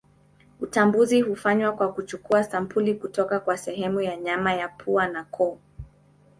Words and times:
Utambuzi 0.61 1.21
hufanywa 1.21 1.73
kwa 1.73 1.91
kuchukua 1.93 2.43
sampuli 2.43 2.93
kutoka 2.95 3.39
kwa 3.39 3.57
sehemu 3.57 4.01
ya 4.01 4.17
nyuma 4.17 4.53
ya 4.53 4.67
pua 4.69 5.07
na 5.07 5.23
koo. 5.23 5.57